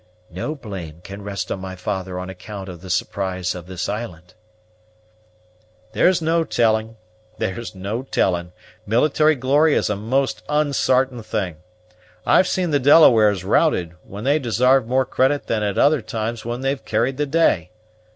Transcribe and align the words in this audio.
"No 0.31 0.55
blame 0.55 1.01
can 1.01 1.21
rest 1.21 1.51
on 1.51 1.59
my 1.59 1.75
father 1.75 2.17
on 2.17 2.27
account 2.27 2.69
of 2.69 2.81
the 2.81 2.89
surprise 2.89 3.53
of 3.53 3.67
this 3.67 3.87
island." 3.87 4.33
"There's 5.93 6.23
no 6.23 6.43
telling, 6.43 6.97
there's 7.37 7.75
no 7.75 8.01
telling; 8.01 8.51
military 8.87 9.35
glory 9.35 9.75
is 9.75 9.91
a 9.91 9.95
most 9.95 10.41
unsartain 10.49 11.21
thing. 11.21 11.57
I've 12.25 12.47
seen 12.47 12.71
the 12.71 12.79
Delawares 12.79 13.43
routed, 13.43 13.91
when 14.03 14.23
they 14.23 14.39
desarved 14.39 14.87
more 14.87 15.05
credit 15.05 15.45
than 15.45 15.61
at 15.61 15.77
other 15.77 16.01
times 16.01 16.43
when 16.43 16.61
they've 16.61 16.83
carried 16.83 17.17
the 17.17 17.27
day. 17.27 17.69